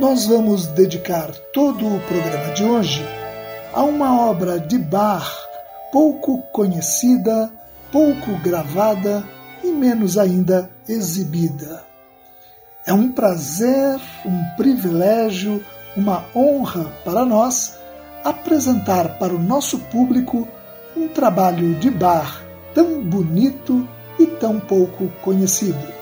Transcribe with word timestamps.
Nós 0.00 0.24
vamos 0.24 0.66
dedicar 0.68 1.30
todo 1.52 1.86
o 1.86 2.00
programa 2.00 2.54
de 2.54 2.64
hoje 2.64 3.04
a 3.74 3.82
uma 3.82 4.18
obra 4.30 4.58
de 4.58 4.78
Bach 4.78 5.30
pouco 5.92 6.38
conhecida, 6.52 7.52
pouco 7.92 8.32
gravada 8.42 9.22
e 9.62 9.66
menos 9.66 10.16
ainda 10.16 10.70
exibida. 10.88 11.84
É 12.86 12.94
um 12.94 13.12
prazer, 13.12 14.00
um 14.24 14.42
privilégio, 14.56 15.62
uma 15.94 16.24
honra 16.34 16.86
para 17.04 17.26
nós 17.26 17.78
apresentar 18.24 19.18
para 19.18 19.34
o 19.34 19.38
nosso 19.38 19.78
público 19.78 20.48
um 20.96 21.08
trabalho 21.08 21.74
de 21.74 21.90
Bach 21.90 22.42
tão 22.74 23.02
bonito 23.02 23.86
e 24.18 24.24
tão 24.24 24.58
pouco 24.58 25.08
conhecido. 25.20 25.92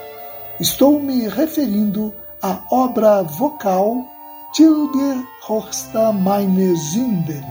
Estou 0.61 1.01
me 1.01 1.27
referindo 1.27 2.15
a 2.43 2.59
obra 2.71 3.23
vocal 3.23 4.05
Tilde 4.53 5.25
Horsta 5.47 6.13
meine 6.13 6.77
Sünden, 6.77 7.45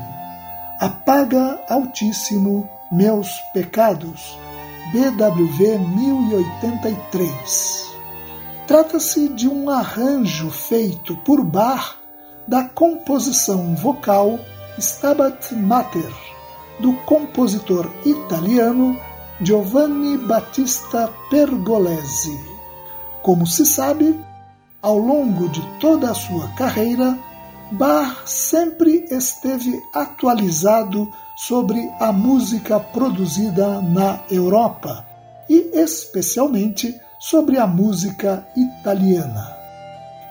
Apaga 0.79 1.59
Altíssimo 1.69 2.69
Meus 2.91 3.39
Pecados, 3.53 4.37
BWV 4.91 5.79
1083. 5.79 7.95
Trata-se 8.65 9.29
de 9.29 9.47
um 9.47 9.69
arranjo 9.69 10.49
feito 10.49 11.15
por 11.17 11.43
Bach 11.43 11.97
da 12.47 12.63
composição 12.63 13.75
vocal 13.75 14.39
Stabat 14.79 15.53
Mater, 15.53 16.11
do 16.79 16.93
compositor 17.05 17.91
italiano 18.05 18.97
Giovanni 19.41 20.17
Battista 20.17 21.13
Pergolesi. 21.29 22.39
Como 23.21 23.45
se 23.45 23.65
sabe, 23.65 24.17
ao 24.87 24.97
longo 24.97 25.49
de 25.49 25.61
toda 25.81 26.09
a 26.11 26.13
sua 26.13 26.47
carreira, 26.55 27.19
Bach 27.73 28.25
sempre 28.25 29.05
esteve 29.11 29.83
atualizado 29.93 31.11
sobre 31.35 31.91
a 31.99 32.13
música 32.13 32.79
produzida 32.79 33.81
na 33.81 34.21
Europa 34.31 35.05
e 35.49 35.71
especialmente 35.73 36.97
sobre 37.19 37.57
a 37.57 37.67
música 37.67 38.47
italiana. 38.55 39.57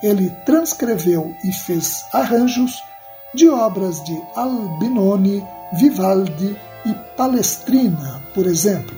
Ele 0.03 0.31
transcreveu 0.47 1.35
e 1.45 1.53
fez 1.53 2.07
arranjos 2.11 2.83
de 3.35 3.51
obras 3.51 4.03
de 4.05 4.19
Albinoni, 4.35 5.45
Vivaldi 5.75 6.57
e 6.87 6.95
Palestrina, 7.15 8.23
por 8.33 8.47
exemplo. 8.47 8.97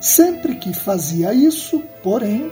Sempre 0.00 0.56
que 0.56 0.74
fazia 0.74 1.32
isso, 1.32 1.80
porém, 2.02 2.50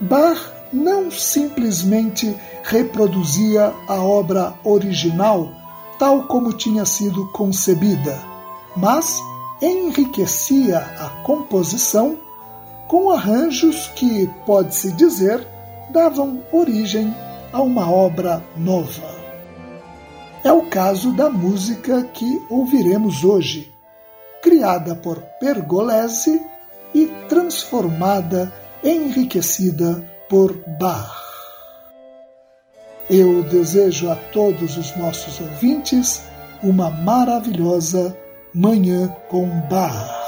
Bach 0.00 0.59
não 0.72 1.10
simplesmente 1.10 2.34
reproduzia 2.62 3.72
a 3.88 4.02
obra 4.02 4.54
original 4.64 5.50
tal 5.98 6.22
como 6.22 6.54
tinha 6.54 6.86
sido 6.86 7.26
concebida, 7.28 8.18
mas 8.74 9.20
enriquecia 9.60 10.78
a 10.78 11.10
composição 11.22 12.16
com 12.88 13.10
arranjos 13.10 13.88
que, 13.94 14.26
pode-se 14.46 14.92
dizer, 14.92 15.46
davam 15.90 16.42
origem 16.50 17.14
a 17.52 17.60
uma 17.60 17.90
obra 17.90 18.42
nova. 18.56 19.20
É 20.42 20.50
o 20.50 20.62
caso 20.62 21.12
da 21.12 21.28
música 21.28 22.02
que 22.02 22.42
ouviremos 22.48 23.22
hoje, 23.22 23.70
criada 24.42 24.94
por 24.94 25.20
Pergolesi 25.38 26.40
e 26.94 27.06
transformada, 27.28 28.50
enriquecida 28.82 30.09
por 30.30 30.56
Bach. 30.78 31.10
Eu 33.10 33.42
desejo 33.42 34.08
a 34.08 34.14
todos 34.14 34.76
os 34.78 34.96
nossos 34.96 35.40
ouvintes 35.40 36.22
uma 36.62 36.88
maravilhosa 36.88 38.16
Manhã 38.54 39.08
com 39.28 39.48
Bach. 39.68 40.20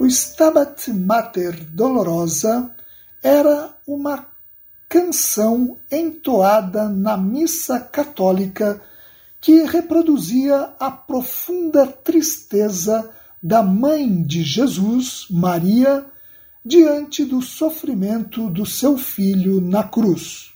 O 0.00 0.06
Stabat 0.06 0.92
Mater 0.92 1.64
Dolorosa 1.70 2.74
era 3.22 3.70
uma 3.86 4.27
canção 4.88 5.76
entoada 5.90 6.88
na 6.88 7.16
missa 7.16 7.78
católica 7.78 8.80
que 9.40 9.62
reproduzia 9.64 10.72
a 10.80 10.90
profunda 10.90 11.86
tristeza 11.86 13.10
da 13.42 13.62
mãe 13.62 14.22
de 14.22 14.42
Jesus, 14.42 15.26
Maria, 15.30 16.06
diante 16.64 17.24
do 17.24 17.40
sofrimento 17.40 18.48
do 18.50 18.66
seu 18.66 18.96
filho 18.98 19.60
na 19.60 19.84
cruz. 19.84 20.52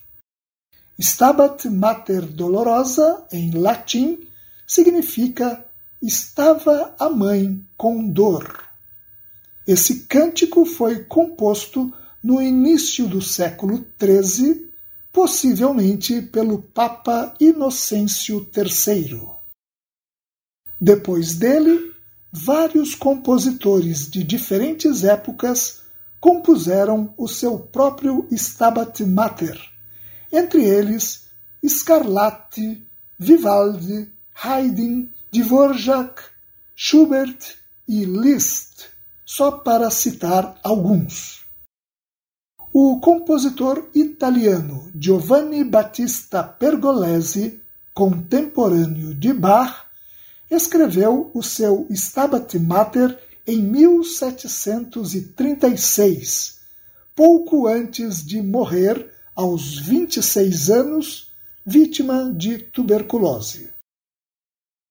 Stabat 0.98 1.68
Mater 1.68 2.26
Dolorosa, 2.26 3.24
em 3.30 3.50
latim, 3.52 4.18
significa 4.66 5.64
estava 6.00 6.94
a 6.98 7.08
mãe 7.08 7.60
com 7.76 8.08
dor. 8.08 8.64
Esse 9.66 10.00
cântico 10.00 10.64
foi 10.64 11.04
composto 11.04 11.92
no 12.22 12.40
início 12.40 13.08
do 13.08 13.20
século 13.20 13.84
XIII, 14.00 14.70
possivelmente 15.12 16.22
pelo 16.22 16.62
Papa 16.62 17.34
Inocêncio 17.40 18.48
III. 18.56 19.28
Depois 20.80 21.34
dele, 21.34 21.92
vários 22.30 22.94
compositores 22.94 24.10
de 24.10 24.24
diferentes 24.24 25.04
épocas 25.04 25.82
compuseram 26.18 27.12
o 27.18 27.26
seu 27.28 27.58
próprio 27.58 28.26
Stabat 28.30 29.04
Mater, 29.04 29.60
entre 30.32 30.64
eles 30.64 31.24
Scarlatti, 31.66 32.86
Vivaldi, 33.18 34.10
Haydn, 34.34 35.08
Dvorak, 35.32 36.22
Schubert 36.74 37.56
e 37.86 38.04
Liszt, 38.04 38.86
só 39.24 39.50
para 39.50 39.90
citar 39.90 40.58
alguns. 40.62 41.41
O 42.74 42.98
compositor 43.00 43.90
italiano 43.94 44.90
Giovanni 44.94 45.62
Battista 45.62 46.42
Pergolesi, 46.42 47.60
contemporâneo 47.92 49.14
de 49.14 49.30
Bach, 49.34 49.84
escreveu 50.50 51.30
o 51.34 51.42
seu 51.42 51.86
Stabat 51.90 52.58
Mater 52.58 53.18
em 53.46 53.60
1736, 53.60 56.60
pouco 57.14 57.68
antes 57.68 58.24
de 58.24 58.40
morrer, 58.40 59.12
aos 59.36 59.78
26 59.78 60.70
anos, 60.70 61.30
vítima 61.66 62.32
de 62.34 62.56
tuberculose. 62.56 63.68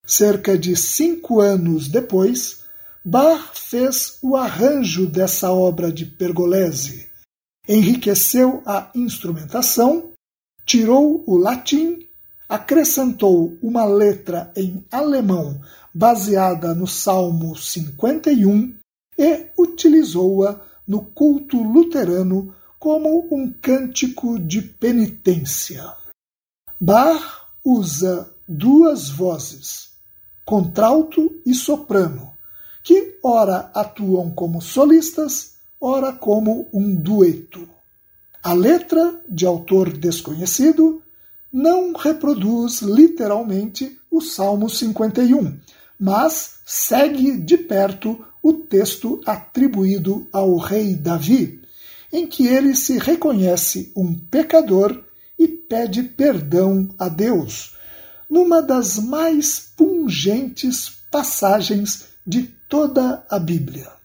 Cerca 0.06 0.56
de 0.56 0.76
cinco 0.76 1.40
anos 1.40 1.88
depois, 1.88 2.60
Bach 3.04 3.50
fez 3.54 4.18
o 4.22 4.36
arranjo 4.36 5.08
dessa 5.08 5.50
obra 5.50 5.90
de 5.90 6.06
Pergolesi, 6.06 7.10
enriqueceu 7.72 8.62
a 8.66 8.90
instrumentação, 8.94 10.10
tirou 10.66 11.24
o 11.26 11.36
latim, 11.38 12.06
acrescentou 12.46 13.56
uma 13.62 13.86
letra 13.86 14.52
em 14.54 14.84
alemão 14.90 15.58
baseada 15.94 16.74
no 16.74 16.86
Salmo 16.86 17.56
51 17.56 18.74
e 19.18 19.46
utilizou-a 19.58 20.60
no 20.86 21.02
culto 21.02 21.62
luterano 21.62 22.54
como 22.78 23.26
um 23.30 23.50
cântico 23.50 24.38
de 24.38 24.60
penitência. 24.60 25.94
Bach 26.78 27.46
usa 27.64 28.28
duas 28.46 29.08
vozes, 29.08 29.92
contralto 30.44 31.40
e 31.46 31.54
soprano, 31.54 32.32
que 32.82 33.18
ora 33.22 33.70
atuam 33.74 34.30
como 34.30 34.60
solistas, 34.60 35.51
ora 35.84 36.12
como 36.12 36.68
um 36.72 36.94
dueto. 36.94 37.68
A 38.40 38.52
letra, 38.52 39.20
de 39.28 39.44
autor 39.44 39.90
desconhecido, 39.90 41.02
não 41.52 41.92
reproduz 41.92 42.80
literalmente 42.80 43.98
o 44.08 44.20
Salmo 44.20 44.70
51, 44.70 45.58
mas 45.98 46.60
segue 46.64 47.36
de 47.36 47.58
perto 47.58 48.24
o 48.40 48.52
texto 48.52 49.20
atribuído 49.26 50.28
ao 50.32 50.56
rei 50.56 50.94
Davi, 50.94 51.60
em 52.12 52.28
que 52.28 52.46
ele 52.46 52.76
se 52.76 52.98
reconhece 52.98 53.90
um 53.96 54.14
pecador 54.14 55.02
e 55.36 55.48
pede 55.48 56.04
perdão 56.04 56.94
a 56.96 57.08
Deus, 57.08 57.74
numa 58.30 58.62
das 58.62 58.98
mais 58.98 59.72
pungentes 59.76 60.92
passagens 61.10 62.04
de 62.24 62.44
toda 62.68 63.26
a 63.28 63.38
Bíblia. 63.40 64.01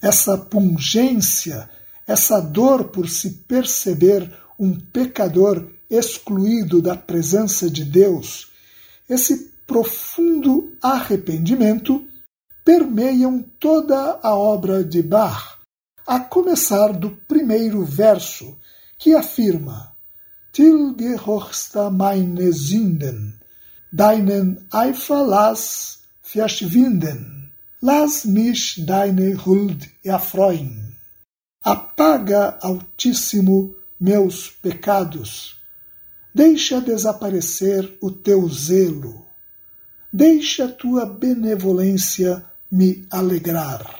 Essa 0.00 0.38
pungência, 0.38 1.68
essa 2.06 2.40
dor 2.40 2.84
por 2.84 3.08
se 3.08 3.30
perceber 3.48 4.32
um 4.58 4.78
pecador 4.78 5.70
excluído 5.90 6.80
da 6.82 6.96
presença 6.96 7.70
de 7.70 7.84
Deus, 7.84 8.50
esse 9.08 9.52
profundo 9.66 10.72
arrependimento 10.82 12.06
permeiam 12.64 13.42
toda 13.58 14.18
a 14.22 14.34
obra 14.34 14.84
de 14.84 15.02
Bach, 15.02 15.58
a 16.06 16.20
começar 16.20 16.92
do 16.92 17.10
primeiro 17.28 17.84
verso, 17.84 18.58
que 18.98 19.14
afirma: 19.14 19.92
Til 20.52 20.94
gehorchsta 20.96 21.90
meine 21.90 22.52
Sünden, 22.52 23.34
deinen 23.92 24.66
Eifer 24.72 25.22
lass 25.22 26.00
verschwinden, 26.22 27.37
lass 27.80 28.24
mich 28.24 28.84
deine 28.86 29.34
Huld 29.44 29.88
erfreuen. 30.04 30.96
Apaga, 31.62 32.58
Altíssimo, 32.60 33.74
meus 33.98 34.50
pecados, 34.50 35.56
deixa 36.34 36.80
desaparecer 36.80 37.98
o 38.00 38.10
teu 38.10 38.48
zelo 38.48 39.28
deixa 40.12 40.68
tua 40.68 41.04
benevolência 41.06 42.44
me 42.70 43.06
alegrar. 43.10 43.98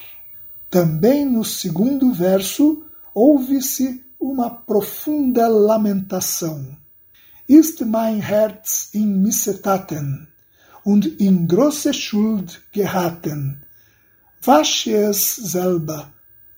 Também 0.70 1.25
no 1.25 1.44
segundo 1.44 2.12
verso 2.12 2.82
ouve-se 3.14 4.04
uma 4.20 4.50
profunda 4.50 5.48
lamentação. 5.48 6.76
Ist 7.48 7.80
mein 7.86 8.20
Herz 8.20 8.90
in 8.92 9.22
Missetaten 9.22 10.28
und 10.84 11.06
in 11.20 11.46
große 11.46 11.94
Schuld 11.94 12.60
geraten. 12.72 13.62
Wasche 14.46 14.93
es 14.93 15.19
selber, 15.52 16.06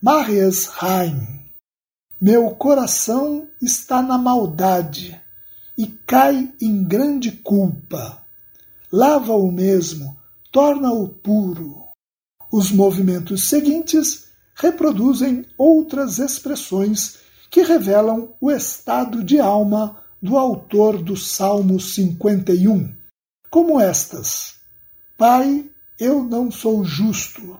mache 0.03 0.38
es 0.38 0.67
rein. 0.67 1.50
Meu 2.21 2.50
coração 2.50 3.49
está 3.61 4.03
na 4.03 4.19
maldade 4.19 5.21
e 5.77 5.87
cai 5.87 6.53
em 6.61 6.85
grande 6.85 7.32
culpa 7.32 8.21
lava-o 8.93 9.50
mesmo, 9.53 10.17
torna-o 10.50 11.09
puro. 11.09 11.85
Os 12.50 12.73
movimentos 12.73 13.49
seguintes 13.49 14.27
reproduzem 14.55 15.47
outras 15.56 16.19
expressões 16.19 17.19
que 17.49 17.62
revelam 17.62 18.35
o 18.41 18.50
estado 18.50 19.23
de 19.23 19.38
alma 19.38 20.03
do 20.21 20.37
autor 20.37 21.00
do 21.00 21.17
Salmo 21.17 21.79
51, 21.81 22.93
como 23.49 23.81
estas: 23.81 24.56
Pai, 25.17 25.65
eu 25.99 26.23
não 26.23 26.50
sou 26.50 26.85
justo. 26.85 27.59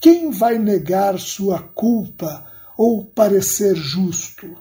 Quem 0.00 0.30
vai 0.30 0.58
negar 0.58 1.18
sua 1.18 1.60
culpa 1.60 2.46
ou 2.76 3.04
parecer 3.04 3.74
justo? 3.74 4.56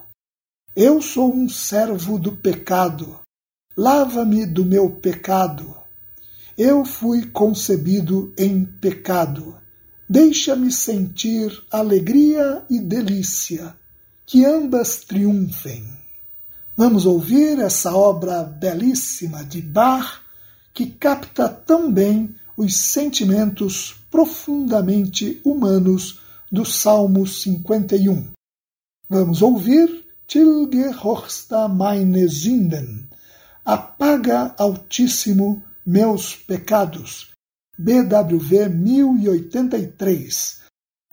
Eu 0.75 1.01
sou 1.01 1.33
um 1.33 1.47
servo 1.47 2.17
do 2.17 2.31
pecado. 2.31 3.19
Lava-me 3.77 4.45
do 4.45 4.65
meu 4.65 4.89
pecado 4.89 5.85
eu 6.57 6.85
fui 6.85 7.25
concebido 7.25 8.33
em 8.37 8.63
pecado. 8.63 9.57
Deixa-me 10.07 10.71
sentir 10.71 11.51
alegria 11.69 12.63
e 12.69 12.79
delícia, 12.79 13.75
que 14.25 14.45
ambas 14.45 15.03
triunfem. 15.03 15.85
Vamos 16.77 17.05
ouvir 17.05 17.59
essa 17.59 17.93
obra 17.93 18.43
belíssima 18.43 19.43
de 19.43 19.61
Bach, 19.61 20.21
que 20.73 20.85
capta 20.87 21.49
tão 21.49 21.91
bem 21.91 22.33
os 22.57 22.75
sentimentos 22.75 23.95
profundamente 24.09 25.41
humanos 25.43 26.19
do 26.51 26.65
Salmo 26.65 27.27
51. 27.27 28.31
Vamos 29.09 29.41
ouvir 29.41 30.05
Tilge 30.27 30.89
Horsta 31.03 31.67
meine 31.67 32.27
Sünden, 32.27 33.07
apaga 33.63 34.55
Altíssimo 34.57 35.61
meus 35.85 36.35
Pecados, 36.35 37.31
BWV 37.77 38.69
1083, 38.69 40.61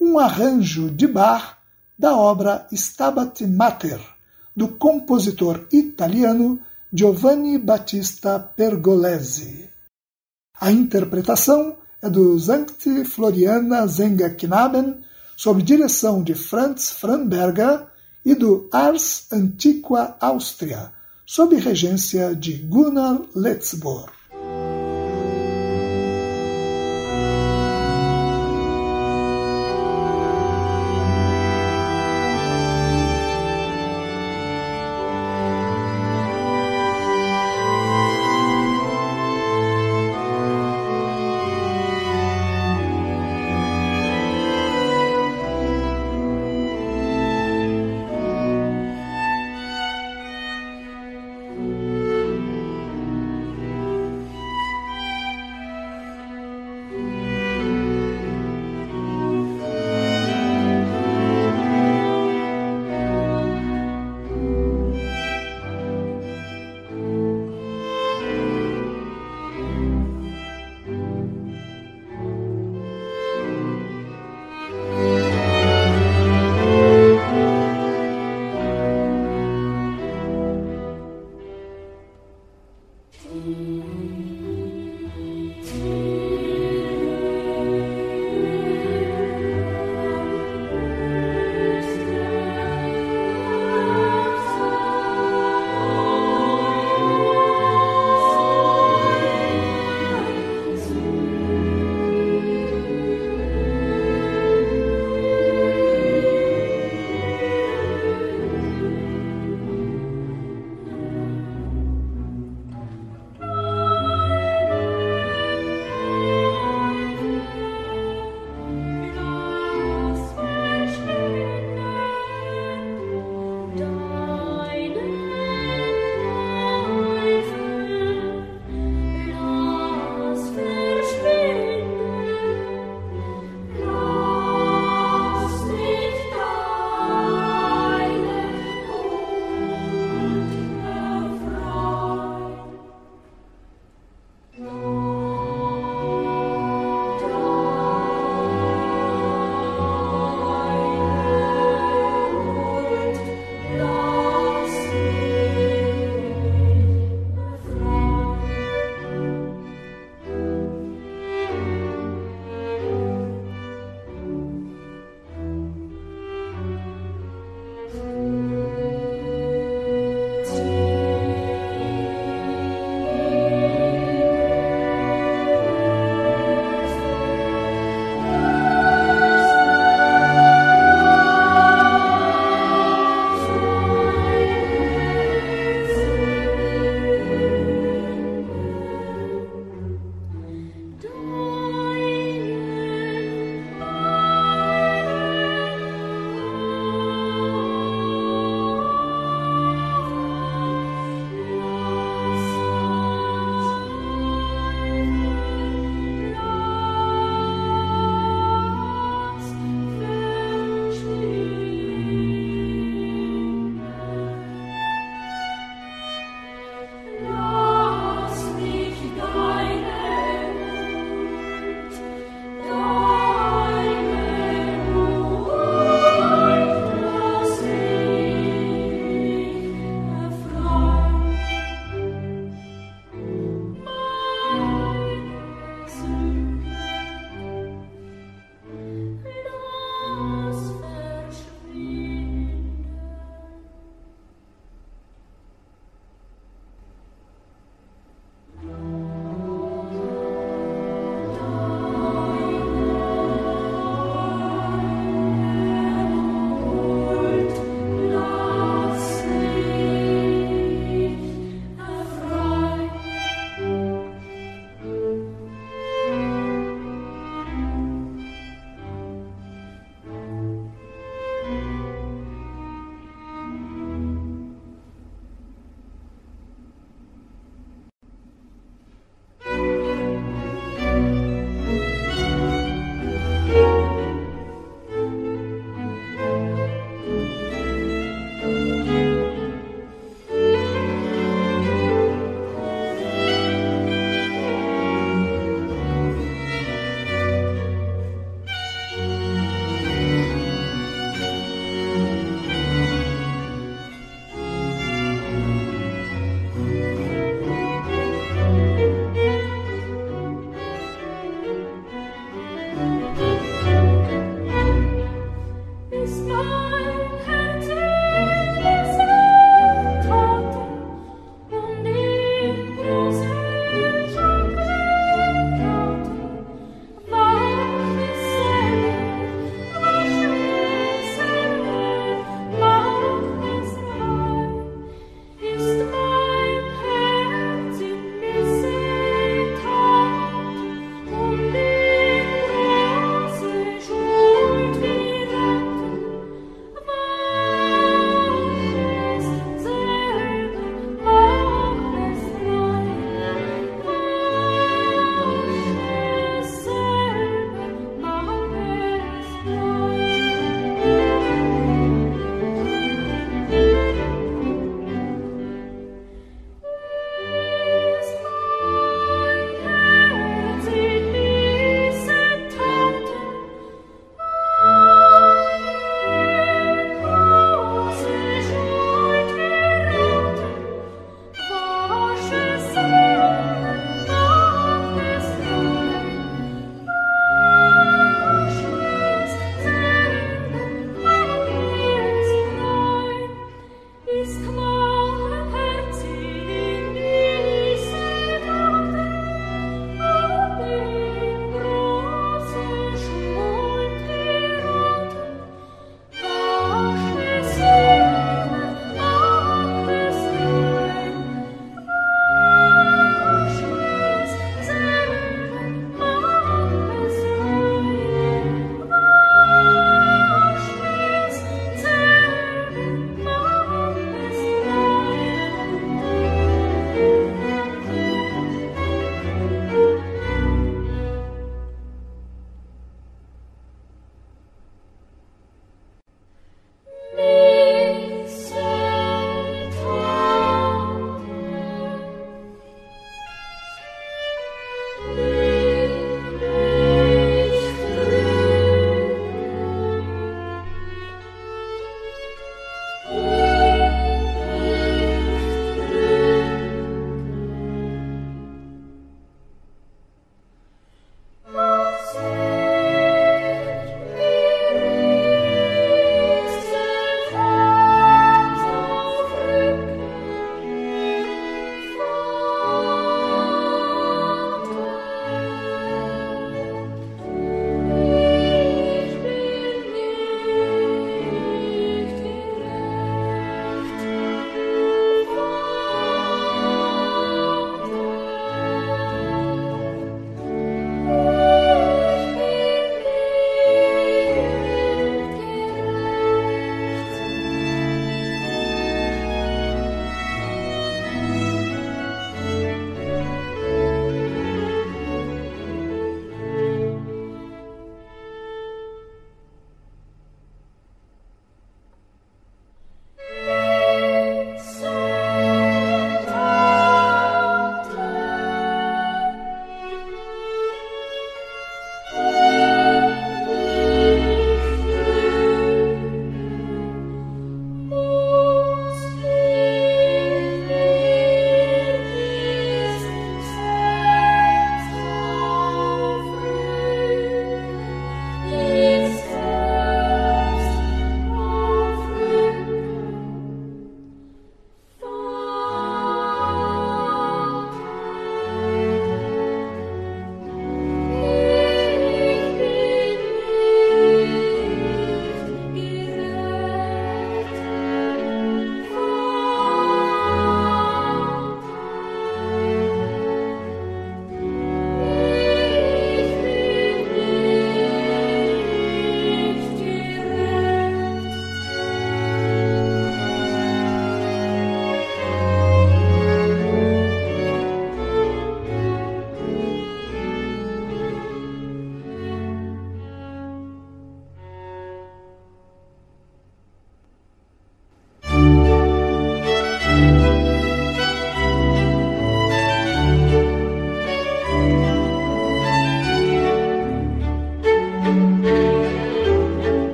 um 0.00 0.18
arranjo 0.18 0.90
de 0.90 1.06
bar 1.06 1.58
da 1.98 2.16
obra 2.16 2.66
Stabat 2.72 3.46
Mater, 3.46 4.00
do 4.54 4.68
compositor 4.68 5.66
italiano 5.70 6.58
Giovanni 6.92 7.58
Battista 7.58 8.38
Pergolesi. 8.38 9.75
A 10.58 10.72
interpretação 10.72 11.76
é 12.00 12.08
do 12.08 12.38
Sankt 12.40 13.04
Floriana 13.04 13.86
Knaben, 14.38 15.02
sob 15.36 15.62
direção 15.62 16.22
de 16.22 16.34
Franz 16.34 16.90
Framberger 16.90 17.86
e 18.24 18.34
do 18.34 18.66
Ars 18.72 19.26
Antiqua 19.30 20.16
Austria, 20.18 20.90
sob 21.26 21.56
regência 21.56 22.34
de 22.34 22.54
Gunnar 22.54 23.20
Letzbohr. 23.34 24.15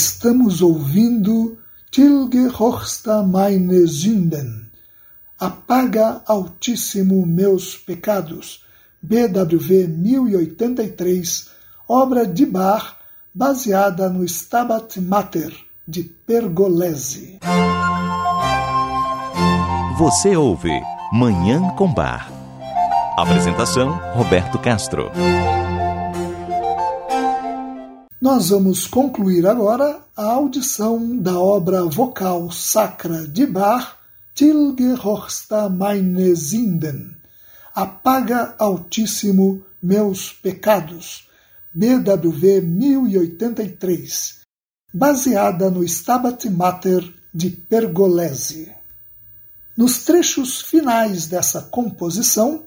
Estamos 0.00 0.62
ouvindo 0.62 1.58
Tilge 1.90 2.46
Horsta 2.56 3.20
meine 3.20 3.84
Sünden. 3.84 4.70
Apaga 5.40 6.22
Altíssimo 6.24 7.26
meus 7.26 7.76
pecados. 7.76 8.62
BWV 9.02 9.88
1083, 9.88 11.50
obra 11.88 12.24
de 12.24 12.46
Bach, 12.46 12.94
baseada 13.34 14.08
no 14.08 14.22
Stabat 14.24 15.00
Mater 15.00 15.52
de 15.86 16.04
Pergolesi. 16.04 17.40
Você 19.98 20.36
ouve 20.36 20.80
Manhã 21.12 21.70
com 21.70 21.92
Bar. 21.92 22.30
Apresentação 23.16 23.98
Roberto 24.14 24.60
Castro. 24.60 25.10
Nós 28.20 28.48
vamos 28.48 28.84
concluir 28.84 29.46
agora 29.46 30.04
a 30.16 30.24
audição 30.24 31.16
da 31.16 31.38
obra 31.38 31.84
vocal 31.84 32.50
sacra 32.50 33.28
de 33.28 33.46
Bach, 33.46 33.96
Tilge 34.34 34.92
Horsta 34.94 35.68
meine 35.68 36.34
Sinden, 36.34 37.14
Apaga 37.72 38.56
Altíssimo 38.58 39.64
meus 39.80 40.32
pecados, 40.32 41.28
BWV 41.72 42.60
1083, 42.60 44.40
baseada 44.92 45.70
no 45.70 45.84
Stabat 45.84 46.50
Mater 46.50 47.14
de 47.32 47.50
Pergolesi. 47.50 48.74
Nos 49.76 50.04
trechos 50.04 50.60
finais 50.60 51.28
dessa 51.28 51.62
composição, 51.62 52.64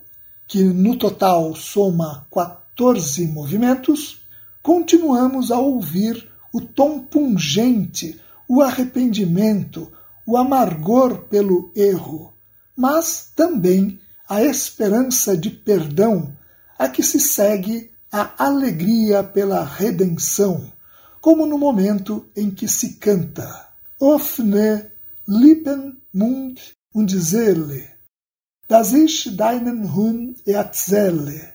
que 0.48 0.64
no 0.64 0.98
total 0.98 1.54
soma 1.56 2.26
14 2.34 3.28
movimentos, 3.28 4.21
continuamos 4.62 5.52
a 5.52 5.60
ouvir 5.60 6.30
o 6.54 6.62
tom 6.62 7.00
pungente, 7.00 8.20
o 8.48 8.62
arrependimento, 8.62 9.92
o 10.26 10.38
amargor 10.38 11.26
pelo 11.26 11.72
erro, 11.76 12.34
mas 12.76 13.32
também 13.36 14.00
a 14.28 14.44
esperança 14.44 15.36
de 15.36 15.50
perdão, 15.50 16.36
a 16.78 16.88
que 16.88 17.04
se 17.04 17.20
segue 17.20 17.92
a 18.12 18.46
alegria 18.46 19.24
pela 19.24 19.64
redenção, 19.64 20.72
como 21.20 21.46
no 21.46 21.58
momento 21.58 22.26
em 22.36 22.50
que 22.52 22.68
se 22.68 22.94
canta 22.96 23.70
Offne 24.00 24.86
Lippen, 25.28 26.02
Mund 26.14 26.60
und 26.94 27.10
Seele, 27.12 27.88
dass 28.68 28.94
ich 28.94 29.38
deinen 29.38 29.96
Hund 29.96 30.42
erzähle, 30.48 31.54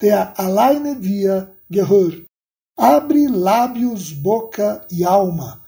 der 0.00 0.38
alleine 0.38 0.96
dir 0.96 1.54
gehört. 1.70 2.26
Abre 2.76 3.28
lábios, 3.28 4.10
boca 4.10 4.84
e 4.90 5.04
alma, 5.04 5.60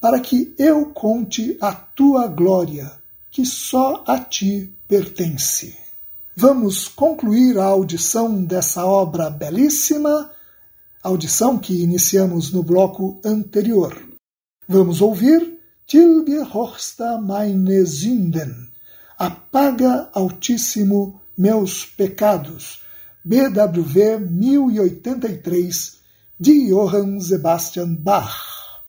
para 0.00 0.18
que 0.18 0.54
eu 0.58 0.86
conte 0.86 1.56
a 1.60 1.72
tua 1.72 2.26
glória, 2.26 2.90
que 3.30 3.46
só 3.46 4.02
a 4.06 4.18
ti 4.18 4.72
pertence. 4.88 5.76
Vamos 6.34 6.88
concluir 6.88 7.58
a 7.58 7.64
audição 7.64 8.44
dessa 8.44 8.84
obra 8.84 9.30
belíssima, 9.30 10.30
audição 11.02 11.58
que 11.58 11.82
iniciamos 11.82 12.52
no 12.52 12.62
bloco 12.62 13.20
anterior. 13.24 13.96
Vamos 14.66 15.00
ouvir 15.00 15.60
Tilge 15.86 16.38
Horsta 16.38 17.20
meine 17.20 17.86
Sünden, 17.86 18.68
Apaga 19.16 20.10
Altíssimo 20.12 21.20
meus 21.36 21.84
pecados, 21.84 22.82
BWV 23.24 24.18
1083, 24.18 25.97
de 26.38 26.68
Johann 26.68 27.20
Sebastian 27.20 27.94
Bach. 27.94 28.84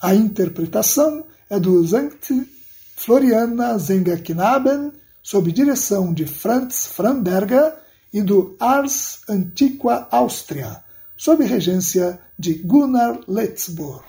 A 0.00 0.14
interpretação 0.14 1.24
é 1.50 1.58
do 1.58 1.84
Sankt 1.86 2.48
Floriana 2.96 3.78
Sängerknaben, 3.78 4.92
sob 5.22 5.50
direção 5.50 6.14
de 6.14 6.26
Franz 6.26 6.86
Framberger 6.86 7.74
e 8.12 8.22
do 8.22 8.56
Ars 8.60 9.20
Antiqua 9.28 10.06
Áustria, 10.10 10.84
sob 11.16 11.44
regência 11.44 12.20
de 12.38 12.54
Gunnar 12.54 13.18
Letzburg. 13.26 14.04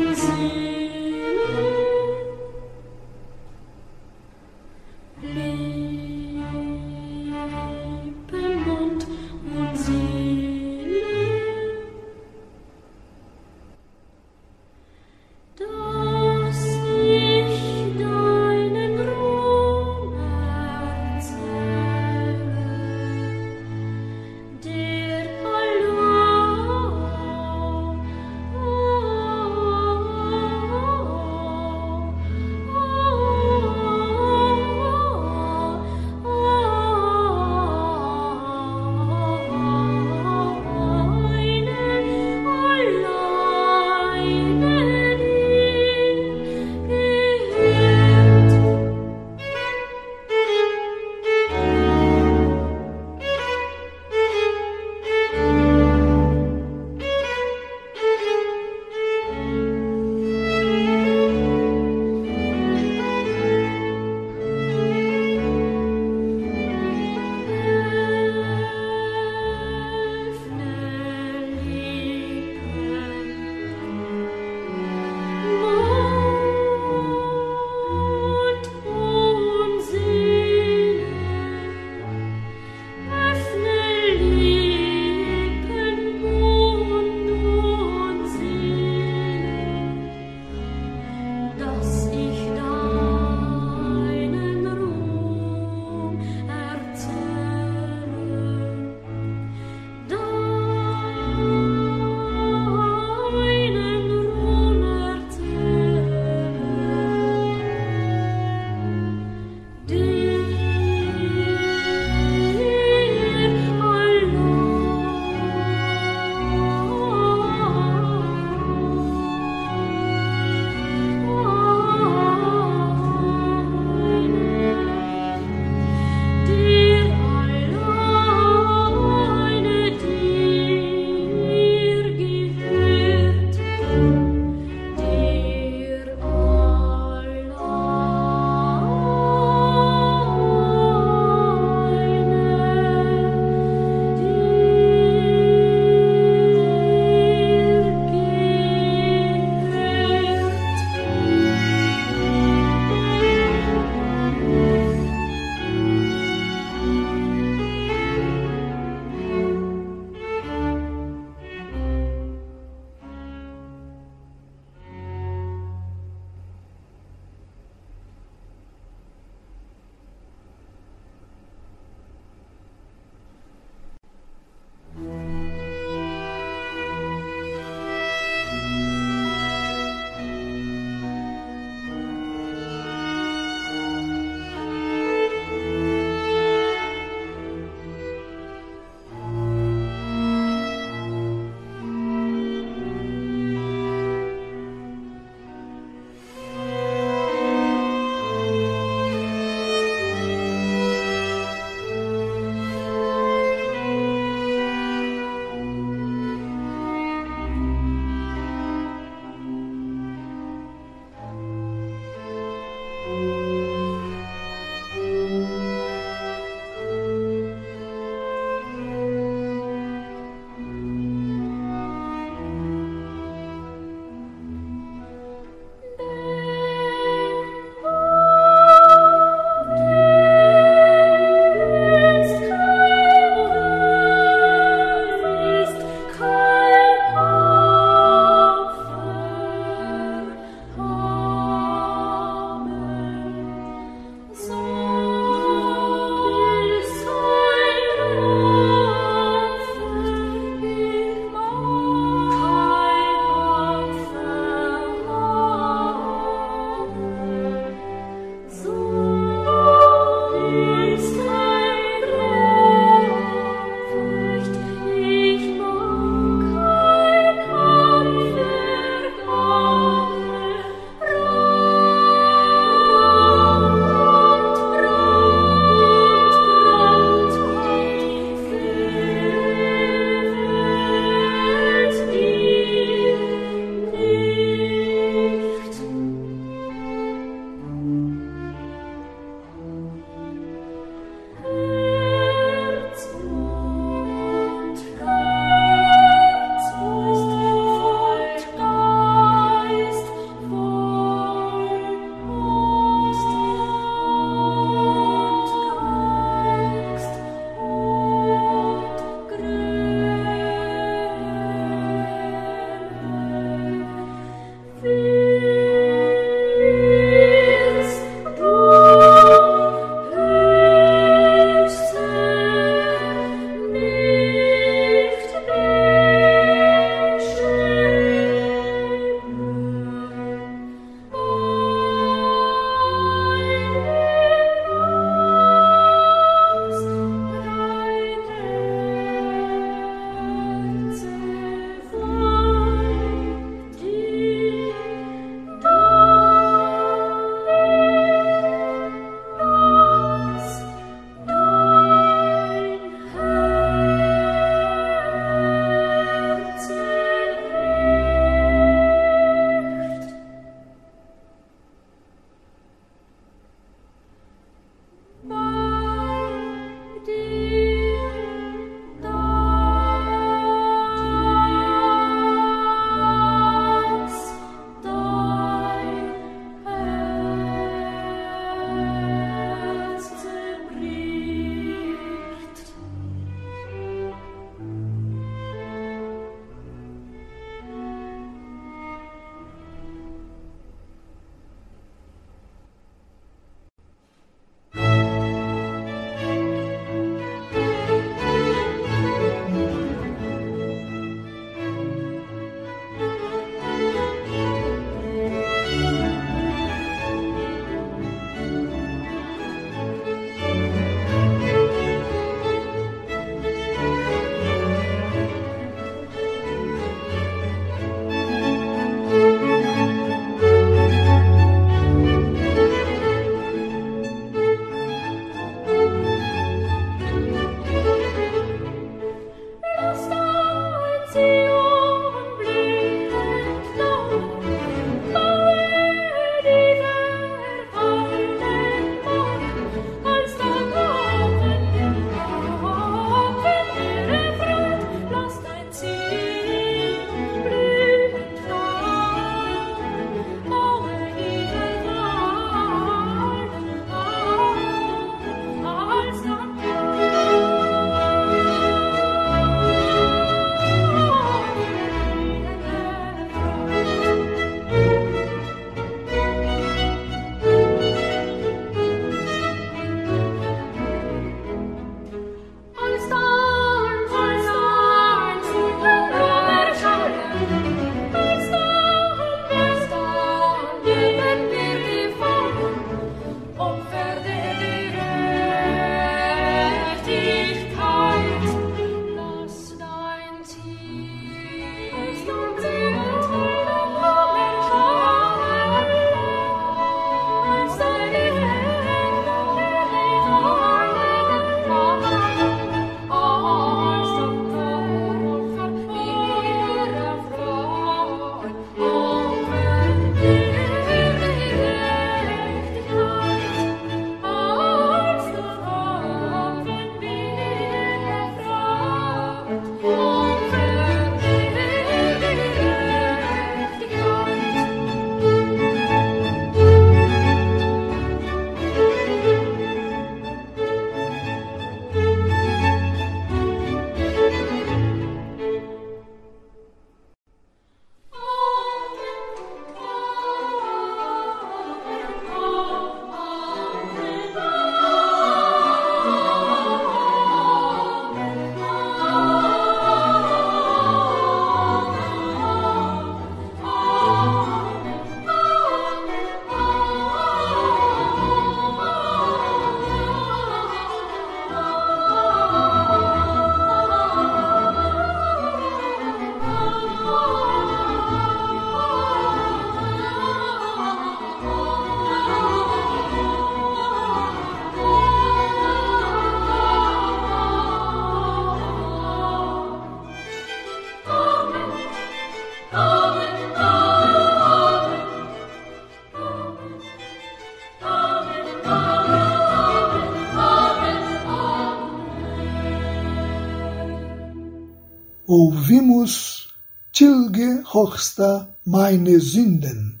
Ouvimos 595.62 596.48
Tilge 596.92 597.62
Hochsta 597.72 598.48
meine 598.66 599.20
Sünden, 599.20 600.00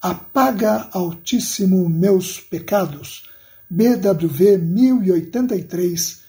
Apaga 0.00 0.88
Altíssimo 0.92 1.90
Meus 1.90 2.40
Pecados, 2.40 3.24
BWV 3.68 4.56
1083, 4.56 6.20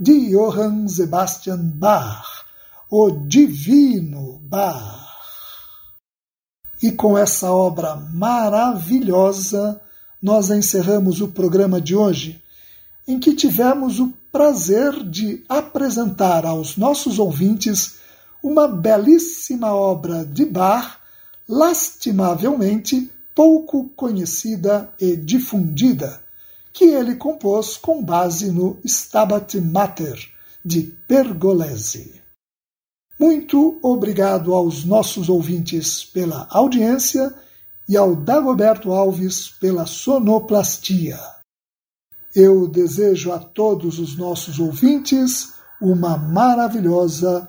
de 0.00 0.30
Johann 0.30 0.88
Sebastian 0.88 1.70
Bach, 1.74 2.46
o 2.90 3.10
Divino 3.10 4.40
Bach. 4.42 5.04
E 6.82 6.92
com 6.92 7.18
essa 7.18 7.52
obra 7.52 7.94
maravilhosa, 7.94 9.78
nós 10.22 10.48
encerramos 10.48 11.20
o 11.20 11.28
programa 11.28 11.78
de 11.78 11.94
hoje, 11.94 12.42
em 13.06 13.20
que 13.20 13.34
tivemos 13.34 14.00
o 14.00 14.14
prazer 14.32 15.04
de 15.04 15.44
apresentar 15.46 16.46
aos 16.46 16.78
nossos 16.78 17.18
ouvintes 17.18 18.02
uma 18.44 18.68
belíssima 18.68 19.72
obra 19.72 20.22
de 20.22 20.44
Bach, 20.44 20.98
lastimavelmente 21.48 23.10
pouco 23.34 23.88
conhecida 23.96 24.92
e 25.00 25.16
difundida, 25.16 26.20
que 26.70 26.84
ele 26.84 27.16
compôs 27.16 27.78
com 27.78 28.04
base 28.04 28.52
no 28.52 28.78
Stabat 28.84 29.58
Mater 29.62 30.18
de 30.62 30.82
Pergolesi. 31.08 32.20
Muito 33.18 33.78
obrigado 33.82 34.52
aos 34.52 34.84
nossos 34.84 35.30
ouvintes 35.30 36.04
pela 36.04 36.46
audiência 36.50 37.34
e 37.88 37.96
ao 37.96 38.14
Dagoberto 38.14 38.92
Alves 38.92 39.48
pela 39.48 39.86
sonoplastia. 39.86 41.18
Eu 42.34 42.68
desejo 42.68 43.32
a 43.32 43.38
todos 43.38 43.98
os 43.98 44.18
nossos 44.18 44.58
ouvintes 44.58 45.54
uma 45.80 46.18
maravilhosa 46.18 47.48